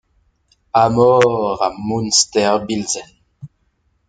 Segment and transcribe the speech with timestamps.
[0.73, 3.07] Amor à Munsterbilzen.